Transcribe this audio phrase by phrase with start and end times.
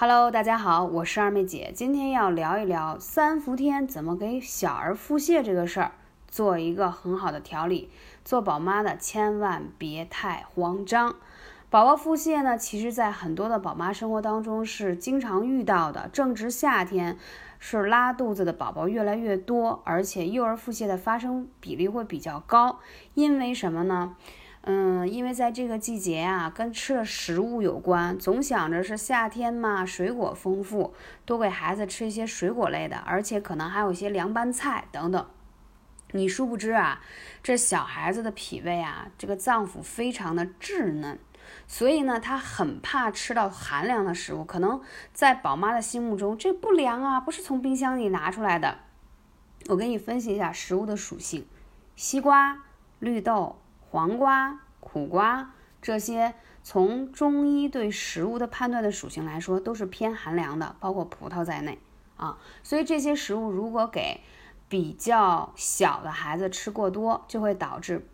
[0.00, 5.90] Hello，大家好，我是二妹姐，今天要聊一聊三伏天怎么给小儿腹泻这个事儿
[6.28, 7.90] 做一个很好的调理。
[8.24, 11.16] 做宝妈的千万别太慌张。
[11.68, 16.08] 宝宝腹泻呢，其实在很多的宝妈生活当中是经常遇到的。
[16.12, 17.18] 正值夏天，
[17.58, 22.78] 是拉肚子的宝宝越来越多，而且幼儿腹泻的发生比例会比较高。
[23.14, 24.14] 因为什么呢？
[24.62, 30.92] 嗯，因为在这个季节啊，跟吃的食物有关，总想着是夏天嘛，水果丰富，
[31.24, 35.26] 多给孩子吃一些水果类的，而且可能还有一些凉拌菜等等。
[36.12, 37.00] 你殊不知啊，
[37.42, 41.18] 这小孩子的脾胃啊，这个脏腑非常的稚嫩，
[41.66, 44.44] 所以呢，他很怕吃到寒凉的食物。
[44.44, 44.80] 可能
[45.14, 48.78] 在宝妈的心目中，这不凉啊，不是从冰箱里拿出来的。
[49.68, 51.46] 我给你分析一下食物的属性：
[51.94, 52.64] 西瓜、
[52.98, 53.60] 绿豆。
[53.90, 61.78] 黄瓜、苦瓜这些，从中医对食物的判断的属性来说，都是偏寒凉的，包括葡萄在内
[62.16, 62.38] 啊。
[62.62, 64.20] 所以这些食物如果给
[64.68, 68.06] 比较小的孩子吃过多，就会导致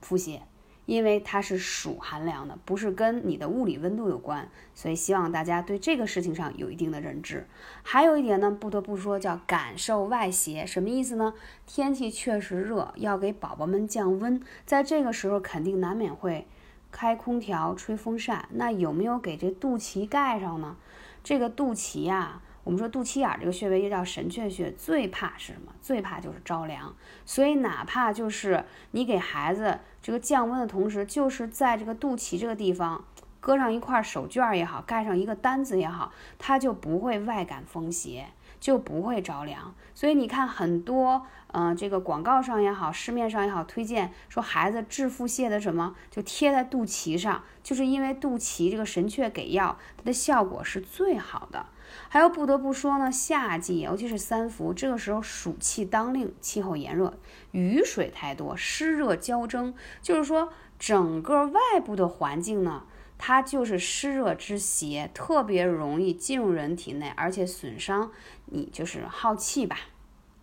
[0.00, 0.40] 腹泻。
[0.88, 7.46] 因为它是属寒凉的，不是跟你的物理温度有关，所以希望大家对这个事情上有一定的认知。
[7.82, 11.34] 还有一点呢，不得不说叫感受外邪，什么意思呢？
[11.66, 16.46] 天气确实热，要给宝宝们降温，在这个时候肯定难免会
[16.90, 20.78] 开空调、吹风扇，那有没有给这肚脐盖上呢？
[21.22, 22.40] 这个肚脐呀。
[22.68, 25.72] 我们说肚脐眼这个穴位又叫神阙穴，最怕是什么？
[25.80, 26.94] 最怕就是着凉。
[27.24, 33.02] 所以哪怕就是你给孩子这个降温的同时，就是在这个肚脐这个地方
[33.40, 38.26] 搁上一块手绢也好，盖上一个单子也好，它就不会外感风邪，
[38.60, 39.74] 就不会着凉。
[39.94, 51.66] 所以你看很多，嗯，这个广告上也好，市面上也好，推荐说孩子治腹泻的什么，就贴在肚脐上，就是因为肚脐这个神阙给药，它的效果是最好的。
[52.10, 57.14] 还有不得不说呢，夏季尤其是三伏，这个时候暑气当令，气候炎热，
[57.50, 62.84] 雨水太多，湿热交蒸，就是说整个外部的环境呢，
[63.18, 68.10] 它就是湿热之邪，特别容易进入人体内，而且损伤
[68.46, 69.76] 你就是耗气吧，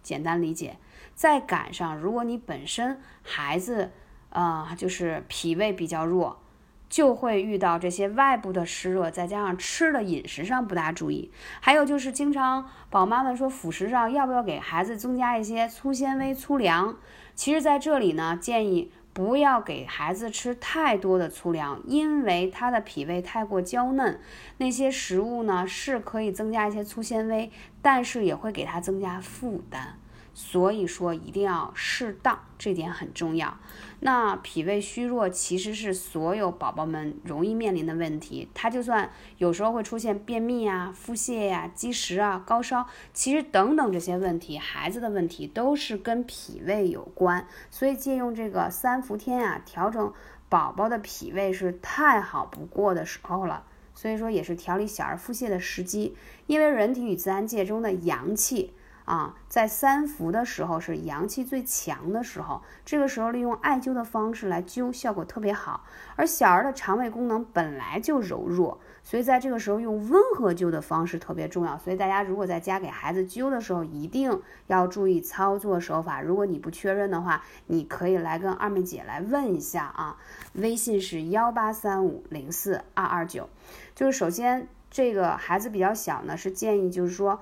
[0.03, 0.77] 简单理解。
[1.15, 3.91] 再赶上如果你本身孩子
[4.29, 6.41] 啊，就是脾胃比较弱。
[6.87, 16.95] 就会遇到这些外部的湿热，再加上吃的饮食上不大注意，还有就是经常宝妈们说辅食上要不要给孩子增加一些粗纤维、粗粮？
[17.33, 24.19] 其实在这里呢，建议不要给孩子吃太多的粗粮，因为他的脾胃太过娇嫩，
[24.57, 27.49] 那些食物呢是可以增加一些粗纤维，
[27.81, 29.97] 但是也会给他增加负担。
[30.37, 33.57] 所以说一定要适当，这点很重要。
[34.01, 38.49] 那脾胃虚弱其实是所有宝宝们容易面临的问题。
[38.53, 47.47] 他就算有时候会出现便秘啊、腹泻呀、积食啊、高烧，其实等等这些问题，孩子的问题都是跟脾胃有关。
[47.71, 50.13] 所以借用这个三伏天啊，调整
[50.49, 53.63] 宝宝的脾胃是太好不过的时候了。
[53.93, 56.17] 所以说也是调理小儿腹泻的时机，
[56.47, 58.73] 因为人体与自然界中的阳气。
[59.05, 65.83] 啊，在三伏的时候是阳气最强的时候，这个时候利用艾灸的方式来灸，效果特别好。
[66.15, 71.77] 而小儿的肠胃功能本来就柔弱，所以在这个时候用温和灸的方式特别重要。
[71.77, 76.21] 所以大家如果在家给孩子灸的时候，一定要注意操作手法。
[76.21, 80.17] 如果你不确认的话，你可以来跟二妹姐来问一下啊。
[80.53, 83.47] 微信是幺八三五零四二二九。
[83.93, 87.39] 就是首先这个孩子比较小呢，是建议就是说。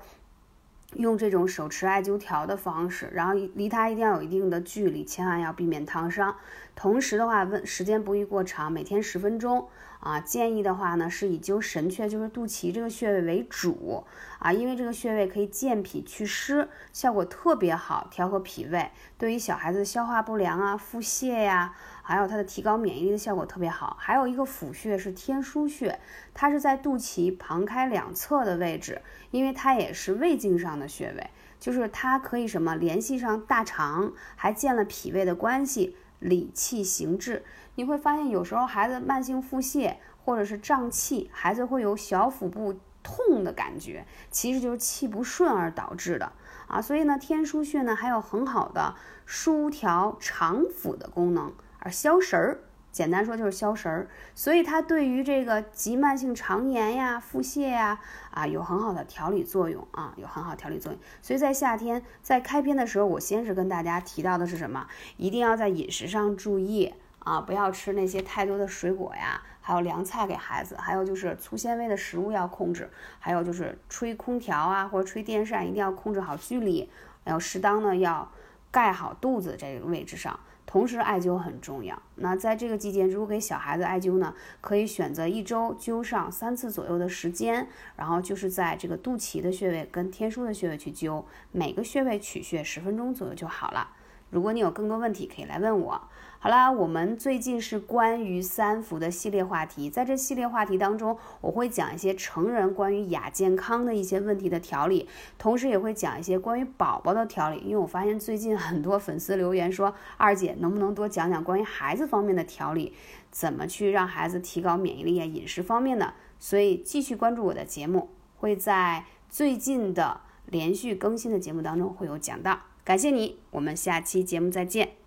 [0.96, 6.36] 用这种手持艾灸条的方式，然后离它一定要有一定的距离，千万要避免烫伤。
[6.76, 9.68] 同时的话，温时间不宜过长，每天十分钟
[10.04, 10.20] 啊。
[10.20, 14.04] 建议的话呢，是以灸神阙，就是肚脐这个穴位为主
[14.40, 23.96] 啊，因为这个穴位可以健脾祛湿，效果特别好，调和脾胃，对于小孩子消化不良啊、腹泻呀，还有它的提高免疫力的效果特别好。
[24.00, 26.00] 还有一个辅穴是天枢穴，
[26.34, 29.02] 它是在肚脐旁开两侧的位置，
[29.32, 31.30] 因为它也是胃经上的穴位，
[31.60, 35.96] 就是它可以什么联系上大肠，还建了脾胃的关系。
[36.24, 37.44] 理气行滞，
[37.76, 46.32] 你会发现有时候孩子慢性腹泻或者是胀气，孩子会有小腹部痛的感觉，其实就是气不顺而导致的
[46.68, 46.82] 啊。
[46.82, 52.60] 所以呢，天枢穴呢还有很好的舒调肠腑的功能，而消食儿。
[52.94, 58.00] 简单说就是消食儿，所以它对于这个急慢性肠炎呀、腹泻呀
[58.30, 61.02] 啊有很好的调理作用啊，有很好调理作用。
[61.20, 64.88] 所以在夏天在开篇的时候，我先是跟大家提到的是什么？
[65.18, 72.88] 一定要在饮食上注意啊，不要吃那些太多的水果呀，还有凉菜给孩子，还有就是粗纤维的食物要控制，
[73.18, 76.88] 还有就是吹空调啊或者吹电扇一定要控制好距离，
[77.26, 78.32] 还有适当的要
[78.70, 80.40] 盖好肚子这个位置上。
[80.66, 82.02] 同时，艾灸很重要。
[82.16, 93.90] 那在这个季节，如果给小孩子艾灸呢，可以选择一周灸上三次左右的时间，然后就是在这个肚脐的穴位跟天枢的穴位去灸，每个穴位取穴十分钟左右就好了。
[94.34, 96.02] 如果你有更多问题，可以来问我。
[96.40, 105.08] 好啦，我们最近是关于三伏的系列话题，在这系列话题当中，我会讲一些成人关于亚健康的一些问题的调理，
[105.38, 107.60] 同时也会讲一些关于宝宝的调理。
[107.60, 112.94] 因为我发现最近很多粉丝留言说，二姐能不能多讲讲关于孩子方面的调理，
[113.30, 116.16] 怎么去让孩子提高免疫力啊，饮食方面的。
[116.40, 122.60] 所以继续关注我的节目，会在最近的连续更新的节目当中会有讲到。
[122.84, 125.03] 感谢你，我们下期节目再见。